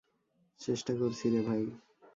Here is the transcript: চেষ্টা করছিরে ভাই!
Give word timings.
চেষ্টা 0.61 0.93
করছিরে 0.95 1.39
ভাই! 1.47 1.63